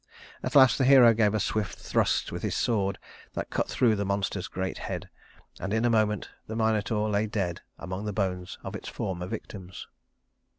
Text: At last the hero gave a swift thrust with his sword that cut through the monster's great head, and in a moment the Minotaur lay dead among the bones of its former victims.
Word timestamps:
At 0.41 0.55
last 0.55 0.79
the 0.79 0.83
hero 0.83 1.13
gave 1.13 1.35
a 1.35 1.39
swift 1.39 1.77
thrust 1.77 2.31
with 2.31 2.41
his 2.41 2.55
sword 2.55 2.97
that 3.35 3.51
cut 3.51 3.69
through 3.69 3.95
the 3.95 4.03
monster's 4.03 4.47
great 4.47 4.79
head, 4.79 5.09
and 5.59 5.75
in 5.75 5.85
a 5.85 5.91
moment 5.91 6.27
the 6.47 6.55
Minotaur 6.55 7.07
lay 7.07 7.27
dead 7.27 7.61
among 7.77 8.05
the 8.05 8.11
bones 8.11 8.57
of 8.63 8.75
its 8.75 8.89
former 8.89 9.27
victims. 9.27 9.85